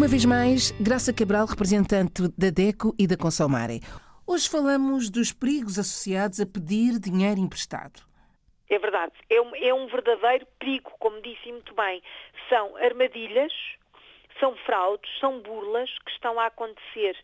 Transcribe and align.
Uma 0.00 0.08
vez 0.08 0.24
mais, 0.24 0.70
Graça 0.80 1.12
Cabral, 1.12 1.44
representante 1.44 2.22
da 2.32 2.48
DECO 2.48 2.94
e 2.98 3.06
da 3.06 3.18
Consalmare. 3.18 3.80
Hoje 4.26 4.48
falamos 4.48 5.10
dos 5.10 5.30
perigos 5.30 5.78
associados 5.78 6.40
a 6.40 6.46
pedir 6.46 6.98
dinheiro 6.98 7.38
emprestado. 7.38 8.00
É 8.70 8.78
verdade. 8.78 9.12
É 9.28 9.38
um, 9.42 9.54
é 9.54 9.74
um 9.74 9.86
verdadeiro 9.88 10.46
perigo, 10.58 10.90
como 10.98 11.20
disse 11.20 11.52
muito 11.52 11.74
bem. 11.74 12.02
São 12.48 12.78
armadilhas, 12.78 13.52
são 14.40 14.56
fraudes, 14.64 15.10
são 15.20 15.38
burlas 15.42 15.90
que 16.06 16.12
estão 16.12 16.40
a 16.40 16.46
acontecer 16.46 17.14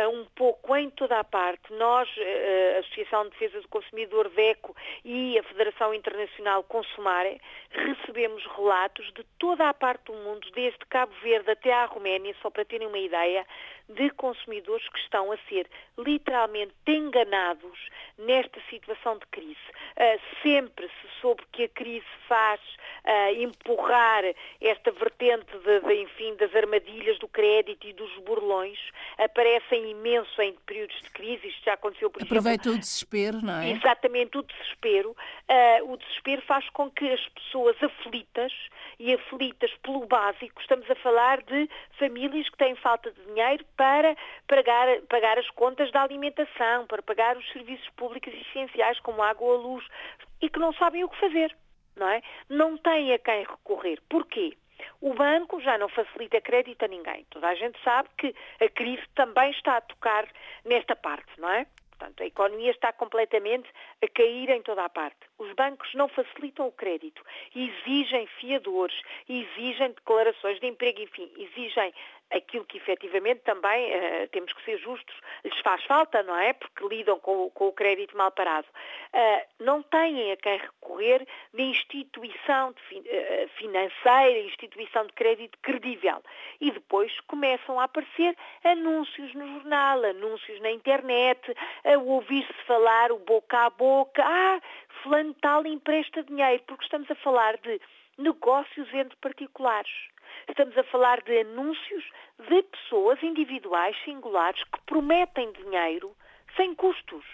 um 0.00 0.24
pouco 0.34 0.74
em 0.76 0.90
toda 0.90 1.18
a 1.18 1.24
parte. 1.24 1.72
Nós, 1.74 2.08
uh, 2.08 2.76
a 2.76 2.78
Associação 2.80 3.24
de 3.24 3.30
Defesa 3.30 3.60
do 3.60 3.68
Consumidor 3.68 4.28
DECO 4.30 4.74
e 5.04 5.38
a 5.38 5.42
Federação 5.42 5.92
Internacional 5.92 6.62
Consumare, 6.64 7.40
recebemos 7.70 8.44
relatos 8.56 9.12
de 9.12 9.24
toda 9.38 9.68
a 9.68 9.74
parte 9.74 10.04
do 10.06 10.14
mundo, 10.14 10.50
desde 10.52 10.78
Cabo 10.86 11.12
Verde 11.22 11.50
até 11.50 11.72
à 11.72 11.84
Roménia, 11.84 12.34
só 12.40 12.50
para 12.50 12.64
terem 12.64 12.86
uma 12.86 12.98
ideia, 12.98 13.46
de 13.88 14.08
consumidores 14.10 14.88
que 14.88 14.98
estão 15.00 15.30
a 15.32 15.36
ser 15.48 15.68
literalmente 15.98 16.72
enganados 16.86 17.78
nesta 18.16 18.60
situação 18.70 19.18
de 19.18 19.26
crise. 19.26 19.56
Uh, 19.96 20.20
sempre 20.42 20.88
se 20.88 21.20
soube 21.20 21.42
que 21.52 21.64
a 21.64 21.68
crise 21.68 22.06
faz 22.26 22.60
empurrar 23.36 24.22
esta 24.60 24.92
vertente 24.92 25.58
de, 25.58 25.80
de, 25.80 25.94
enfim, 26.02 26.36
das 26.36 26.54
armadilhas 26.54 27.18
do 27.18 27.26
crédito 27.26 27.86
e 27.86 27.92
dos 27.92 28.14
burlões, 28.18 28.78
aparecem 29.18 29.81
imenso 29.86 30.40
em 30.40 30.54
períodos 30.66 30.96
de 31.02 31.10
crise, 31.10 31.48
isto 31.48 31.64
já 31.64 31.74
aconteceu 31.74 32.10
por 32.10 32.22
Aproveita 32.22 32.68
exemplo, 32.68 32.76
o 32.76 32.80
desespero, 32.80 33.44
não 33.44 33.60
é? 33.60 33.70
Exatamente, 33.70 34.38
o 34.38 34.42
desespero. 34.42 35.10
Uh, 35.10 35.92
o 35.92 35.96
desespero 35.96 36.42
faz 36.42 36.68
com 36.70 36.90
que 36.90 37.10
as 37.10 37.28
pessoas 37.28 37.76
aflitas, 37.82 38.52
e 38.98 39.12
aflitas 39.14 39.72
pelo 39.82 40.06
básico, 40.06 40.60
estamos 40.60 40.88
a 40.90 40.94
falar 40.94 41.42
de 41.42 41.68
famílias 41.98 42.48
que 42.48 42.56
têm 42.56 42.74
falta 42.76 43.10
de 43.10 43.20
dinheiro 43.26 43.64
para 43.76 44.16
pagar, 44.46 45.00
pagar 45.08 45.38
as 45.38 45.50
contas 45.50 45.90
da 45.90 46.02
alimentação, 46.02 46.86
para 46.86 47.02
pagar 47.02 47.36
os 47.36 47.52
serviços 47.52 47.88
públicos 47.96 48.32
essenciais 48.32 49.00
como 49.00 49.22
água 49.22 49.48
ou 49.48 49.56
luz, 49.56 49.84
e 50.40 50.48
que 50.48 50.58
não 50.58 50.72
sabem 50.74 51.04
o 51.04 51.08
que 51.08 51.18
fazer, 51.18 51.56
não 51.96 52.08
é? 52.08 52.22
Não 52.48 52.76
têm 52.76 53.12
a 53.12 53.18
quem 53.18 53.40
recorrer. 53.40 54.00
Porquê? 54.08 54.56
O 55.00 55.14
banco 55.14 55.60
já 55.60 55.76
não 55.78 55.88
facilita 55.88 56.40
crédito 56.40 56.84
a 56.84 56.88
ninguém. 56.88 57.24
Toda 57.30 57.48
a 57.48 57.54
gente 57.54 57.78
sabe 57.82 58.08
que 58.16 58.34
a 58.60 58.68
crise 58.68 59.02
também 59.14 59.50
está 59.50 59.76
a 59.76 59.80
tocar 59.80 60.28
nesta 60.64 60.94
parte, 60.96 61.30
não 61.38 61.50
é? 61.50 61.66
Portanto, 62.02 62.22
a 62.24 62.26
economia 62.26 62.72
está 62.72 62.92
completamente 62.92 63.68
a 64.02 64.08
cair 64.08 64.50
em 64.50 64.60
toda 64.62 64.84
a 64.84 64.88
parte. 64.88 65.20
Os 65.38 65.52
bancos 65.54 65.88
não 65.94 66.08
facilitam 66.08 66.66
o 66.66 66.72
crédito, 66.72 67.24
exigem 67.54 68.26
fiadores, 68.40 69.00
exigem 69.28 69.92
declarações 69.92 70.58
de 70.58 70.66
emprego, 70.66 71.00
enfim, 71.00 71.30
exigem 71.36 71.94
aquilo 72.32 72.64
que 72.64 72.78
efetivamente 72.78 73.40
também, 73.40 73.90
uh, 73.94 74.28
temos 74.28 74.52
que 74.52 74.64
ser 74.64 74.78
justos, 74.78 75.14
lhes 75.44 75.58
faz 75.60 75.84
falta, 75.84 76.22
não 76.22 76.36
é? 76.36 76.52
Porque 76.52 76.86
lidam 76.86 77.18
com, 77.20 77.50
com 77.50 77.68
o 77.68 77.72
crédito 77.72 78.16
mal 78.16 78.30
parado. 78.30 78.66
Uh, 79.12 79.64
não 79.64 79.82
têm 79.82 80.32
a 80.32 80.36
quem 80.36 80.58
recorrer 80.58 81.26
de 81.52 81.62
instituição 81.62 82.72
de 82.72 82.82
fi, 82.82 82.98
uh, 82.98 83.48
financeira, 83.56 84.38
instituição 84.40 85.06
de 85.06 85.12
crédito 85.12 85.58
credível. 85.62 86.22
E 86.60 86.70
depois 86.70 87.12
começam 87.20 87.78
a 87.78 87.84
aparecer 87.84 88.36
anúncios 88.64 89.34
no 89.34 89.46
jornal, 89.54 90.04
anúncios 90.04 90.60
na 90.60 90.70
internet, 90.70 91.40
a 91.84 91.98
ouvir-se 91.98 92.52
falar 92.66 93.12
o 93.12 93.18
boca 93.18 93.58
a 93.58 93.70
boca, 93.70 94.22
ah, 94.24 94.60
fulano 95.02 95.34
tal 95.34 95.66
empresta 95.66 96.22
dinheiro, 96.22 96.62
porque 96.66 96.84
estamos 96.84 97.10
a 97.10 97.14
falar 97.16 97.56
de 97.58 97.80
negócios 98.18 98.92
entre 98.92 99.16
particulares. 99.16 99.90
Estamos 100.48 100.76
a 100.76 100.84
falar 100.84 101.22
de 101.22 101.40
anúncios 101.40 102.04
de 102.38 102.62
pessoas 102.62 103.22
individuais, 103.22 103.96
singulares, 104.04 104.62
que 104.64 104.80
prometem 104.86 105.52
dinheiro 105.52 106.14
sem 106.56 106.74
custos. 106.74 107.24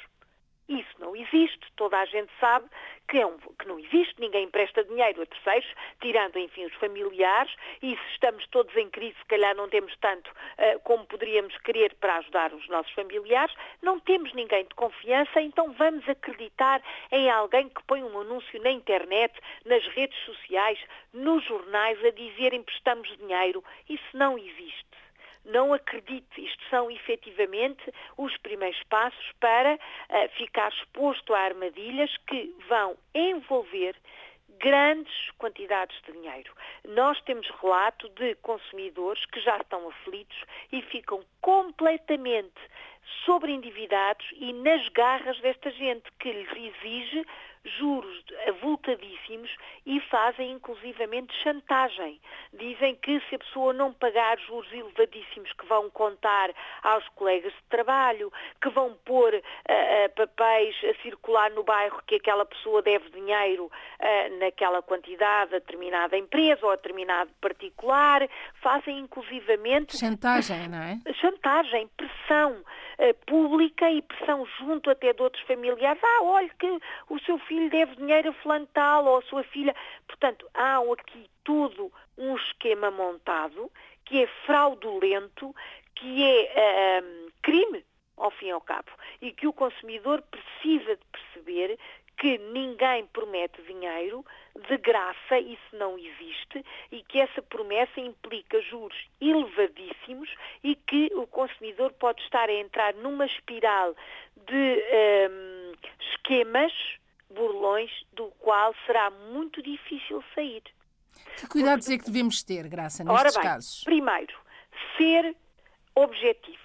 Isso 0.69 0.95
não 0.99 1.17
existe. 1.17 1.61
Toda 1.77 1.99
a 1.99 2.05
gente 2.05 2.31
sabe 2.39 2.69
que, 3.09 3.19
é 3.19 3.27
um, 3.27 3.39
que, 3.39 3.67
não 3.67 3.79
existe. 3.79 4.15
Ninguém 4.19 4.45
empresta 4.45 4.85
dinheiro 4.85 5.23
a 5.23 5.27
terceiros, 5.27 5.75
tirando, 6.01 6.39
enfim, 6.39 6.67
os 6.67 6.75
familiares. 6.75 7.53
E 7.83 7.97
se 7.97 8.13
estamos 8.13 8.47
todos 8.49 8.77
em 8.77 8.91
crise, 8.91 9.17
se 9.19 9.25
calhar 9.25 9.55
não 9.57 9.69
temos 9.69 9.97
tanto 9.97 10.31
uh, 10.31 10.79
como 10.81 11.07
poderíamos 11.07 11.57
querer 11.59 11.95
para 11.95 12.19
ajudar 12.19 12.53
os 12.53 12.69
nossos 12.69 12.93
familiares. 12.93 13.55
Não 13.81 13.99
temos 13.99 14.33
ninguém 14.35 14.65
de 14.65 14.75
confiança, 14.75 15.41
então 15.41 15.73
vamos 15.73 16.07
acreditar 16.07 16.83
em 17.11 17.31
alguém 17.31 17.69
que 17.71 17.83
põe 17.85 18.03
um 18.03 18.21
anúncio 18.21 18.63
na 18.63 18.71
internet, 18.71 19.35
nas 19.65 19.87
redes 19.87 20.19
sociais, 20.25 20.79
nos 21.15 21.43
jornais, 21.45 22.05
a 22.05 22.11
dizer 22.11 22.53
emprestamos 22.53 23.09
dinheiro. 23.17 23.65
Isso 23.89 24.05
não 24.13 24.37
existe 24.37 24.98
não 25.49 25.73
acredite. 25.73 26.45
Isto 26.45 26.63
são 26.71 26.91
efetivamente 26.91 27.93
os 28.17 28.37
primeiros 28.39 28.83
passos 28.85 29.33
para 29.41 29.75
uh, 29.75 30.29
ficar 30.37 30.71
exposto 30.73 31.35
a 31.35 31.41
armadilhas 31.41 32.15
que 32.27 32.55
vão 32.69 32.97
envolver 33.15 33.97
grandes 34.61 35.31
quantidades 35.39 35.97
de 36.03 36.13
dinheiro. 36.13 36.53
Nós 36.89 37.21
temos 37.23 37.49
relato 37.61 38.09
de 38.11 38.35
consumidores 38.37 39.25
que 39.27 39.41
já 39.41 39.57
estão 39.57 39.89
aflitos 39.89 40.37
e 40.73 40.83
ficam 40.83 41.25
completamente 41.41 42.61
sobreendividados 43.25 44.27
e 44.37 44.53
nas 44.53 44.89
garras 44.91 45.39
desta 45.41 45.71
gente 45.71 46.11
que 46.19 46.33
lhes 46.33 46.51
exige 46.53 47.27
juros 47.79 48.25
avultadíssimos 48.49 49.51
e 49.85 50.01
fazem 50.01 50.53
inclusivamente 50.53 51.35
chantagem. 51.43 52.21
Dizem 52.53 52.95
que 52.97 53.21
se 53.29 53.35
a 53.35 53.39
pessoa 53.39 53.73
não 53.73 53.93
pagar 53.93 54.39
juros 54.41 54.73
elevadíssimos 54.73 55.53
que 55.53 55.67
vão 55.67 55.91
contar 55.91 56.51
aos 56.83 57.07
colegas 57.11 57.53
de 57.53 57.63
trabalho, 57.69 58.33
que 58.61 58.71
vão 58.71 58.95
pôr 59.05 59.35
uh, 59.35 59.39
uh, 59.39 60.15
papéis 60.15 60.75
a 60.85 61.03
circular 61.03 61.51
no 61.51 61.63
bairro 61.63 62.03
que 62.07 62.17
aquela 62.17 62.45
pessoa 62.45 62.83
deve 62.83 63.11
dinheiro 63.11 63.67
uh, 63.67 64.39
naquela 64.39 64.83
quantidade 64.83 65.55
a 65.55 65.59
determinada 65.59 66.17
empresa 66.17 66.65
ou 66.65 66.73
a 66.73 66.77
determinado 66.77 67.31
particular, 67.41 68.29
fazem 68.63 68.99
inclusivamente... 68.99 69.99
Chantagem, 69.99 70.69
não 70.69 70.79
é? 70.79 70.99
Chantagem, 71.15 71.89
pressão 71.97 72.63
pública 73.27 73.91
e 73.91 74.03
pressão 74.03 74.45
junto 74.59 74.91
até 74.91 75.13
de 75.13 75.23
outros 75.23 75.43
familiares. 75.45 76.03
Ah, 76.03 76.23
olha 76.23 76.51
que 76.59 76.79
o 77.09 77.19
seu 77.21 77.39
filho 77.39 77.71
deve 77.71 77.97
dinheiro 77.97 78.31
a 78.31 78.33
fulano 78.33 78.67
tal 78.73 79.07
ou 79.07 79.19
a 79.19 79.23
sua 79.23 79.45
filha. 79.45 79.75
Portanto, 80.07 80.49
há 80.55 80.79
aqui 80.93 81.31
tudo 81.45 81.93
um 82.17 82.37
esquema 82.37 82.91
montado 82.91 83.71
que 84.05 84.23
é 84.23 84.27
fraudulento, 84.47 85.55
que 85.95 86.25
é 86.25 87.01
uh, 87.03 87.33
crime, 87.43 87.85
ao 88.17 88.31
fim 88.31 88.47
e 88.47 88.51
ao 88.51 88.61
cabo, 88.61 88.91
e 89.21 89.33
que 89.33 89.47
o 89.47 89.53
consumidor 89.53 90.23
precisa 90.23 90.97
de 90.97 91.05
perceber 91.13 91.79
que 92.19 92.37
ninguém 92.39 93.07
promete 93.07 93.63
dinheiro 93.63 94.27
de 94.69 94.77
graça, 94.79 95.39
isso 95.39 95.77
não 95.77 95.97
existe, 95.97 96.65
e 96.91 97.03
que 97.05 97.21
essa 97.21 97.41
promessa 97.41 98.01
implica 98.01 98.61
juros 98.63 98.99
elevadíssimos 99.21 100.29
e 100.65 100.75
que 100.75 101.11
o 101.15 101.27
consumidor 101.29 101.93
pode 101.93 102.21
estar 102.23 102.49
a 102.49 102.53
entrar 102.53 102.93
numa 102.95 103.25
espiral 103.25 103.95
de 104.37 104.85
um, 105.31 105.73
esquemas, 106.11 106.73
burlões, 107.31 107.91
do 108.13 108.27
qual 108.41 108.75
será 108.85 109.11
muito 109.11 109.63
difícil 109.63 110.23
sair. 110.35 110.63
Que 111.37 111.47
cuidados 111.47 111.87
Porque, 111.87 112.01
é 112.01 112.05
que 112.05 112.11
devemos 112.11 112.43
ter, 112.43 112.69
Graça, 112.69 113.05
nestes 113.05 113.21
ora 113.21 113.33
bem, 113.33 113.43
casos? 113.43 113.85
Primeiro, 113.85 114.37
ser 114.97 115.37
objetivo 115.95 116.59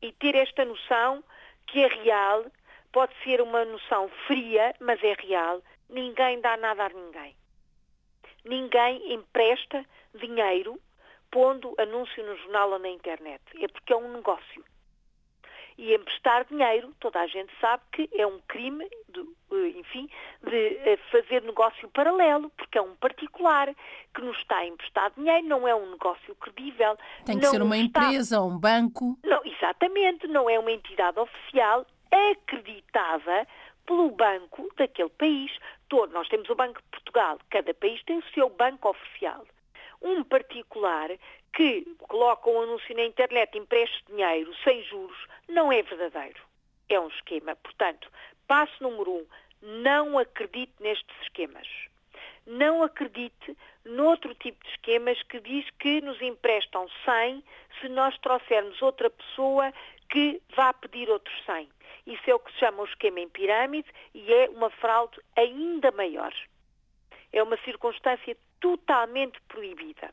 e 0.00 0.12
ter 0.12 0.36
esta 0.36 0.64
noção 0.64 1.24
que 1.66 1.80
é 1.80 1.88
real 1.88 2.44
pode 2.92 3.12
ser 3.24 3.40
uma 3.40 3.64
noção 3.64 4.08
fria, 4.26 4.74
mas 4.80 5.02
é 5.02 5.14
real. 5.14 5.62
Ninguém 5.88 6.40
dá 6.40 6.56
nada 6.56 6.86
a 6.86 6.88
ninguém. 6.88 7.34
Ninguém 8.44 9.14
empresta 9.14 9.84
dinheiro 10.14 10.80
pondo 11.30 11.74
anúncio 11.78 12.24
no 12.24 12.36
jornal 12.36 12.72
ou 12.72 12.78
na 12.78 12.88
internet. 12.88 13.42
É 13.60 13.66
porque 13.66 13.92
é 13.92 13.96
um 13.96 14.12
negócio. 14.12 14.64
E 15.78 15.94
emprestar 15.94 16.44
dinheiro, 16.44 16.94
toda 17.00 17.18
a 17.18 17.26
gente 17.26 17.50
sabe 17.58 17.82
que 17.92 18.08
é 18.12 18.26
um 18.26 18.38
crime, 18.46 18.86
de, 19.08 19.20
eh, 19.52 19.78
enfim, 19.78 20.08
de 20.46 20.76
eh, 20.76 20.98
fazer 21.10 21.42
negócio 21.42 21.88
paralelo, 21.88 22.50
porque 22.50 22.76
é 22.76 22.82
um 22.82 22.94
particular 22.96 23.74
que 24.14 24.20
nos 24.20 24.36
está 24.36 24.58
a 24.58 24.66
emprestar 24.66 25.10
dinheiro, 25.16 25.46
não 25.46 25.66
é 25.66 25.74
um 25.74 25.92
negócio 25.92 26.34
credível. 26.36 26.96
Tem 27.24 27.38
que 27.38 27.46
ser 27.46 27.62
uma 27.62 27.76
está... 27.78 28.04
empresa 28.04 28.40
ou 28.40 28.50
um 28.50 28.58
banco. 28.58 29.18
Não, 29.24 29.40
exatamente, 29.46 30.26
não 30.28 30.48
é 30.48 30.58
uma 30.58 30.70
entidade 30.70 31.18
oficial, 31.18 31.86
acreditada 32.12 33.46
pelo 33.86 34.10
banco 34.10 34.68
daquele 34.76 35.10
país. 35.10 35.50
Todo, 35.88 36.12
nós 36.12 36.28
temos 36.28 36.48
o 36.48 36.54
Banco 36.54 36.80
de 36.80 36.88
Portugal, 36.90 37.38
cada 37.50 37.74
país 37.74 38.02
tem 38.04 38.18
o 38.18 38.32
seu 38.32 38.48
banco 38.48 38.88
oficial. 38.88 39.46
Um 40.00 40.22
particular 40.24 41.10
que 41.54 41.84
coloca 42.08 42.48
um 42.48 42.62
anúncio 42.62 42.94
na 42.96 43.04
internet, 43.04 43.56
empreste 43.56 44.02
dinheiro 44.08 44.52
sem 44.64 44.82
juros, 44.84 45.18
não 45.48 45.70
é 45.72 45.82
verdadeiro. 45.82 46.40
É 46.88 46.98
um 46.98 47.08
esquema. 47.08 47.54
Portanto, 47.56 48.10
passo 48.46 48.82
número 48.82 49.10
um, 49.12 49.26
não 49.62 50.18
acredite 50.18 50.72
nestes 50.80 51.14
esquemas. 51.22 51.68
não 52.46 52.82
acredite 52.82 53.56
noutro 53.84 54.34
tipo 54.34 54.62
de 54.64 54.70
esquemas 54.70 55.22
que 55.24 55.40
diz 55.40 55.68
que 55.78 56.00
nos 56.00 56.20
emprestam 56.20 56.88
100 57.04 57.44
se 57.80 57.88
nós 57.88 58.16
trouxermos 58.18 58.80
outra 58.82 59.08
pessoa 59.10 59.72
que 60.10 60.42
vá 60.54 60.72
pedir 60.72 61.08
outros 61.08 61.34
100. 61.46 61.68
Isso 62.06 62.22
é 62.30 62.34
o 62.34 62.38
que 62.38 62.52
se 62.52 62.58
chama 62.58 62.82
o 62.82 62.86
esquema 62.86 63.20
em 63.20 63.28
pirâmide 63.28 63.88
e 64.14 64.32
é 64.32 64.48
uma 64.50 64.70
fraude 64.70 65.18
ainda 65.36 65.90
maior. 65.92 66.32
É 67.32 67.42
uma 67.42 67.56
circunstância 67.58 68.36
totalmente 68.60 69.40
proibida. 69.48 70.10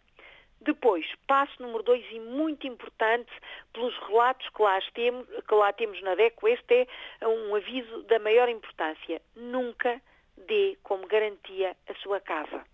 Depois, 0.62 1.06
passo 1.26 1.62
número 1.62 1.84
dois 1.84 2.06
e 2.12 2.20
muito 2.20 2.68
importante, 2.68 3.32
pelos 3.72 3.98
relatos 4.00 4.48
que 4.50 4.62
lá, 4.62 4.80
temos, 4.94 5.28
que 5.48 5.56
lá 5.56 5.72
temos 5.72 6.02
na 6.02 6.16
DECO, 6.16 6.48
este 6.50 6.88
é 7.22 7.28
um 7.28 7.56
aviso 7.56 8.04
da 8.04 8.20
maior 8.20 8.50
importância. 8.50 9.22
Nunca 9.36 10.02
dê 10.36 10.78
como 10.84 11.08
garantia 11.08 11.76
a 11.88 11.96
sua 11.96 12.20
casa 12.20 12.66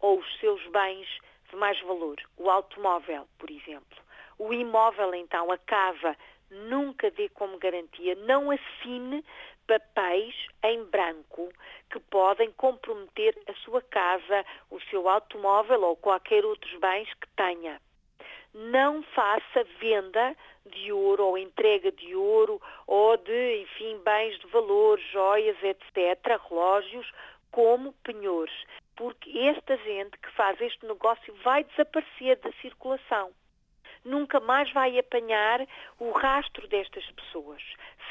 ou 0.00 0.18
os 0.18 0.40
seus 0.40 0.66
bens 0.68 1.06
de 1.50 1.56
mais 1.56 1.80
valor, 1.82 2.16
o 2.36 2.50
automóvel, 2.50 3.26
por 3.38 3.50
exemplo. 3.50 3.98
O 4.38 4.52
imóvel, 4.52 5.14
então, 5.14 5.52
a 5.52 5.58
casa, 5.58 6.16
nunca 6.52 7.10
dê 7.10 7.28
como 7.30 7.58
garantia, 7.58 8.14
não 8.14 8.50
assine 8.50 9.24
papéis 9.66 10.34
em 10.64 10.84
branco 10.84 11.50
que 11.90 11.98
podem 12.00 12.50
comprometer 12.52 13.36
a 13.48 13.54
sua 13.64 13.80
casa, 13.82 14.44
o 14.70 14.80
seu 14.82 15.08
automóvel 15.08 15.82
ou 15.82 15.96
qualquer 15.96 16.44
outros 16.44 16.72
bens 16.78 17.08
que 17.14 17.28
tenha. 17.36 17.80
Não 18.54 19.02
faça 19.02 19.64
venda 19.80 20.36
de 20.66 20.92
ouro 20.92 21.24
ou 21.24 21.38
entrega 21.38 21.90
de 21.90 22.14
ouro 22.14 22.60
ou 22.86 23.16
de, 23.16 23.62
enfim, 23.62 23.98
bens 24.04 24.38
de 24.38 24.46
valor, 24.48 25.00
joias, 25.10 25.56
etc., 25.62 26.38
relógios, 26.48 27.10
como 27.50 27.92
penhores, 28.04 28.54
porque 28.96 29.38
esta 29.38 29.76
gente 29.78 30.18
que 30.18 30.30
faz 30.32 30.60
este 30.60 30.84
negócio 30.86 31.34
vai 31.42 31.64
desaparecer 31.64 32.36
da 32.36 32.52
circulação 32.60 33.30
nunca 34.04 34.40
mais 34.40 34.72
vai 34.72 34.98
apanhar 34.98 35.66
o 35.98 36.10
rastro 36.12 36.66
destas 36.68 37.04
pessoas. 37.12 37.62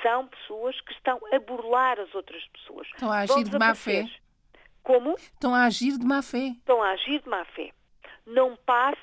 São 0.02 0.28
pessoas 0.28 0.80
que 0.82 0.94
estão 0.94 1.20
a 1.34 1.40
burlar 1.40 2.00
as 2.00 2.14
outras 2.16 2.44
pessoas. 2.48 2.88
Estão 2.88 3.12
a 3.12 3.20
agir 3.20 3.44
de 3.44 3.58
má 3.58 3.76
fé. 3.76 4.06
Como? 4.84 5.14
Estão 5.14 5.54
a 5.54 5.66
agir 5.66 5.98
de 5.98 6.06
má 6.06 6.22
fé. 6.22 6.48
Estão 6.58 6.82
a 6.82 6.92
agir 6.92 7.22
de 7.22 7.30
má 7.30 7.46
fé. 7.46 7.72
Não 8.26 8.56
passe 8.56 9.02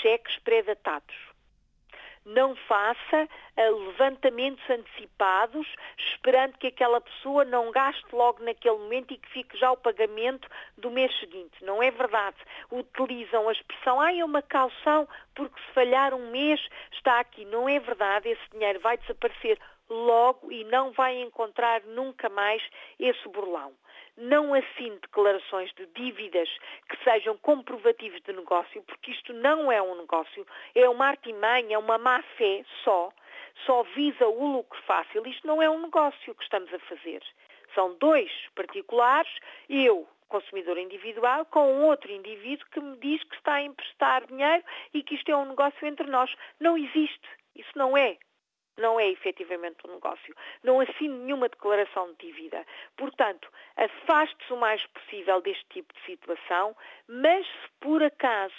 cheques 0.00 0.38
pré-datados 0.40 1.27
não 2.28 2.54
faça 2.54 3.28
uh, 3.56 3.86
levantamentos 3.86 4.62
antecipados, 4.68 5.66
esperando 5.96 6.58
que 6.58 6.68
aquela 6.68 7.00
pessoa 7.00 7.44
não 7.44 7.70
gaste 7.70 8.04
logo 8.12 8.42
naquele 8.44 8.76
momento 8.76 9.12
e 9.12 9.18
que 9.18 9.28
fique 9.30 9.56
já 9.58 9.72
o 9.72 9.76
pagamento 9.76 10.48
do 10.76 10.90
mês 10.90 11.16
seguinte. 11.18 11.64
Não 11.64 11.82
é 11.82 11.90
verdade. 11.90 12.36
Utilizam 12.70 13.48
a 13.48 13.52
expressão, 13.52 14.00
ah, 14.00 14.14
é 14.14 14.24
uma 14.24 14.42
calção, 14.42 15.08
porque 15.34 15.58
se 15.60 15.72
falhar 15.72 16.14
um 16.14 16.30
mês 16.30 16.60
está 16.92 17.20
aqui. 17.20 17.44
Não 17.46 17.68
é 17.68 17.78
verdade. 17.80 18.28
Esse 18.28 18.50
dinheiro 18.52 18.80
vai 18.80 18.98
desaparecer 18.98 19.58
logo 19.88 20.52
e 20.52 20.64
não 20.64 20.92
vai 20.92 21.16
encontrar 21.20 21.82
nunca 21.84 22.28
mais 22.28 22.62
esse 22.98 23.26
burlão 23.28 23.72
não 24.18 24.52
assine 24.52 24.98
declarações 24.98 25.72
de 25.74 25.86
dívidas 25.86 26.48
que 26.88 27.02
sejam 27.04 27.36
comprovativos 27.38 28.20
de 28.22 28.32
negócio, 28.32 28.82
porque 28.82 29.12
isto 29.12 29.32
não 29.32 29.70
é 29.70 29.80
um 29.80 29.96
negócio, 29.96 30.46
é 30.74 30.88
uma 30.88 31.06
artimanha, 31.06 31.76
é 31.76 31.78
uma 31.78 31.98
má-fé 31.98 32.64
só, 32.82 33.10
só 33.64 33.82
visa 33.94 34.26
o 34.26 34.52
lucro 34.52 34.80
fácil. 34.82 35.26
Isto 35.26 35.46
não 35.46 35.62
é 35.62 35.70
um 35.70 35.82
negócio 35.82 36.34
que 36.34 36.42
estamos 36.42 36.72
a 36.74 36.78
fazer. 36.80 37.22
São 37.74 37.94
dois 37.94 38.30
particulares, 38.54 39.30
eu, 39.68 40.06
consumidor 40.28 40.78
individual, 40.78 41.44
com 41.46 41.82
outro 41.84 42.10
indivíduo 42.10 42.66
que 42.72 42.80
me 42.80 42.96
diz 42.96 43.22
que 43.24 43.36
está 43.36 43.54
a 43.54 43.62
emprestar 43.62 44.26
dinheiro 44.26 44.64
e 44.92 45.02
que 45.02 45.14
isto 45.14 45.30
é 45.30 45.36
um 45.36 45.46
negócio 45.46 45.86
entre 45.86 46.06
nós. 46.08 46.34
Não 46.60 46.76
existe. 46.76 47.28
Isso 47.54 47.70
não 47.76 47.96
é 47.96 48.16
não 48.78 48.98
é 48.98 49.08
efetivamente 49.08 49.86
um 49.86 49.94
negócio. 49.94 50.34
Não 50.62 50.80
assine 50.80 51.08
nenhuma 51.08 51.48
declaração 51.48 52.12
de 52.12 52.26
dívida. 52.26 52.64
Portanto, 52.96 53.48
afaste-se 53.76 54.52
o 54.52 54.56
mais 54.56 54.84
possível 54.86 55.40
deste 55.40 55.64
tipo 55.70 55.92
de 55.92 56.00
situação, 56.06 56.76
mas 57.06 57.46
se 57.46 57.70
por 57.80 58.02
acaso 58.02 58.54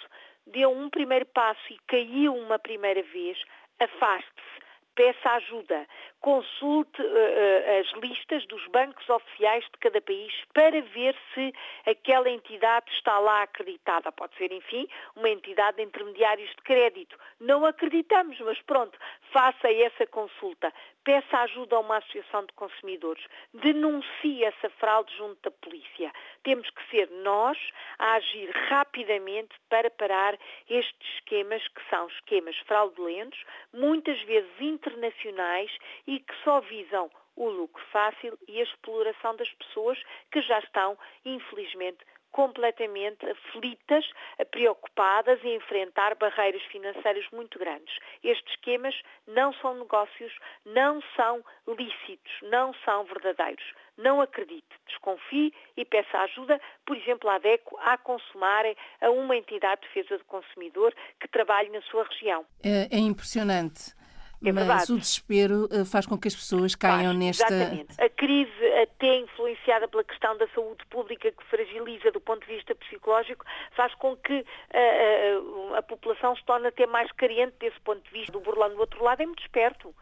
deu 0.45 0.71
um 0.71 0.89
primeiro 0.89 1.25
passo 1.27 1.61
e 1.71 1.79
caiu 1.87 2.35
uma 2.35 2.59
primeira 2.59 3.01
vez, 3.03 3.41
afaste-se 3.79 4.58
peça 4.99 5.29
ajuda, 5.31 5.87
consulte 6.19 7.01
uh, 7.01 7.79
as 7.79 8.03
listas 8.03 8.45
dos 8.47 8.67
bancos 8.67 9.07
oficiais 9.07 9.63
de 9.63 9.79
cada 9.79 10.01
país 10.01 10.33
para 10.53 10.81
ver 10.81 11.15
se 11.33 11.53
aquela 11.87 12.29
entidade 12.29 12.91
está 12.91 13.17
lá 13.17 13.43
acreditada. 13.43 14.11
Pode 14.11 14.35
ser, 14.35 14.51
enfim, 14.51 14.89
uma 15.15 15.29
entidade 15.29 15.77
de 15.77 15.83
intermediários 15.83 16.49
de 16.49 16.61
crédito. 16.63 17.17
Não 17.39 17.65
acreditamos, 17.65 18.37
mas 18.41 18.61
pronto, 18.63 18.99
faça 19.31 19.71
essa 19.71 20.05
consulta. 20.07 20.73
Peça 21.09 21.39
ajuda 21.39 21.75
a 21.75 21.79
uma 21.79 21.97
associação 21.97 22.45
de 22.45 22.53
consumidores. 22.53 23.25
Denuncie 23.51 24.43
essa 24.43 24.69
fraude 24.69 25.11
junto 25.17 25.41
da 25.41 25.49
polícia. 25.49 26.13
Temos 26.43 26.69
que 26.69 26.87
ser 26.91 27.09
nós 27.23 27.57
a 27.97 28.13
agir 28.13 28.47
rapidamente 28.69 29.55
para 29.69 29.89
parar 29.89 30.37
estes 30.69 31.15
esquemas 31.15 31.67
que 31.69 31.81
são 31.89 32.05
esquemas 32.09 32.55
fraudulentos, 32.59 33.43
muitas 33.73 34.21
vezes 34.21 34.51
internacionais 34.61 35.75
e 36.05 36.19
que 36.19 36.35
só 36.43 36.59
visam 36.59 37.09
o 37.35 37.49
lucro 37.49 37.83
fácil 37.91 38.37
e 38.47 38.59
a 38.59 38.63
exploração 38.63 39.35
das 39.35 39.51
pessoas 39.53 39.97
que 40.31 40.43
já 40.43 40.59
estão, 40.59 40.95
infelizmente, 41.25 42.05
completamente 42.31 43.25
aflitas, 43.25 44.05
preocupadas 44.51 45.43
em 45.43 45.55
enfrentar 45.55 46.15
barreiras 46.15 46.61
financeiras 46.63 47.25
muito 47.31 47.57
grandes. 47.59 47.97
Estes 48.23 48.51
esquemas 48.53 48.95
não 49.27 49.53
são 49.53 49.75
negócios, 49.75 50.33
não 50.65 51.01
são 51.15 51.43
lícitos, 51.67 52.31
não 52.43 52.73
são 52.85 53.03
verdadeiros. 53.05 53.63
Não 53.97 54.21
acredite, 54.21 54.65
desconfie 54.87 55.53
e 55.75 55.83
peça 55.83 56.19
ajuda, 56.19 56.59
por 56.85 56.95
exemplo, 56.95 57.29
à 57.29 57.37
DECO, 57.37 57.77
a 57.81 57.97
consumarem 57.97 58.73
a 59.01 59.09
uma 59.09 59.35
entidade 59.35 59.81
de 59.81 59.87
defesa 59.87 60.17
do 60.17 60.23
consumidor 60.23 60.95
que 61.19 61.27
trabalhe 61.27 61.69
na 61.69 61.81
sua 61.81 62.05
região. 62.05 62.45
É, 62.63 62.95
é 62.95 62.99
impressionante. 62.99 63.98
É 64.43 64.51
Mas 64.53 64.65
verdade. 64.65 64.93
o 64.93 64.97
desespero 64.97 65.67
eh, 65.69 65.83
faz 65.83 66.05
com 66.05 66.17
que 66.17 66.27
as 66.29 66.35
pessoas 66.35 66.73
caiam 66.73 67.11
Faz, 67.11 67.17
nesta. 67.17 67.53
Exatamente. 67.53 68.01
A 68.01 68.09
crise, 68.09 68.65
até 68.81 69.17
influenciada 69.17 69.87
pela 69.87 70.03
questão 70.03 70.37
da 70.37 70.47
saúde 70.49 70.85
pública, 70.89 71.29
que 71.31 71.43
fragiliza 71.45 72.11
do 72.11 72.21
ponto 72.21 72.47
de 72.47 72.55
vista 72.55 72.73
psicológico, 72.73 73.45
faz 73.75 73.93
com 73.95 74.15
que 74.15 74.45
a, 74.73 75.75
a, 75.75 75.79
a 75.79 75.81
população 75.81 76.35
se 76.37 76.43
torne 76.45 76.67
até 76.67 76.87
mais 76.87 77.11
carente 77.11 77.55
desse 77.59 77.79
ponto 77.81 78.01
de 78.01 78.11
vista. 78.11 78.37
O 78.37 78.41
Burlão, 78.41 78.69
do 78.69 78.79
outro 78.79 79.03
lado, 79.03 79.21
é 79.21 79.25
muito 79.25 79.41
esperto 79.41 79.93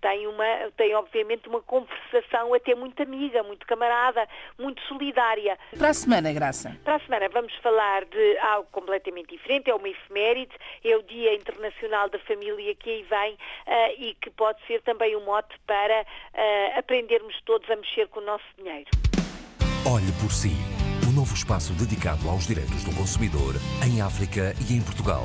tem, 0.00 0.26
uma, 0.26 0.44
tem 0.76 0.94
obviamente 0.94 1.48
uma 1.48 1.60
conversação 1.60 2.54
até 2.54 2.74
muito 2.74 3.02
amiga, 3.02 3.42
muito 3.42 3.66
camarada, 3.66 4.26
muito 4.58 4.80
solidária. 4.82 5.58
Para 5.76 5.90
a 5.90 5.94
semana, 5.94 6.32
Graça. 6.32 6.76
Para 6.84 6.96
a 6.96 7.00
semana 7.00 7.28
vamos 7.28 7.54
falar 7.56 8.04
de 8.04 8.38
algo 8.38 8.68
completamente 8.72 9.36
diferente, 9.36 9.70
é 9.70 9.74
uma 9.74 9.88
efeméride, 9.88 10.52
é 10.84 10.96
o 10.96 11.02
Dia 11.02 11.34
Internacional 11.34 12.08
da 12.08 12.18
Família 12.20 12.74
que 12.74 12.90
aí 12.90 13.02
vem 13.02 13.34
uh, 13.34 13.94
e 13.98 14.14
que 14.14 14.30
pode 14.30 14.58
ser 14.66 14.82
também 14.82 15.16
um 15.16 15.24
mote 15.24 15.58
para 15.66 16.02
uh, 16.02 16.78
aprendermos 16.78 17.40
todos 17.42 17.68
a 17.70 17.76
mexer 17.76 18.08
com 18.08 18.20
o 18.20 18.24
nosso 18.24 18.44
dinheiro. 18.56 18.90
Olhe 19.86 20.12
por 20.20 20.32
si. 20.32 20.52
O 21.08 21.12
novo 21.12 21.34
espaço 21.34 21.72
dedicado 21.74 22.28
aos 22.28 22.46
direitos 22.46 22.82
do 22.84 22.94
consumidor 22.96 23.54
em 23.86 24.00
África 24.00 24.52
e 24.68 24.74
em 24.74 24.82
Portugal. 24.82 25.24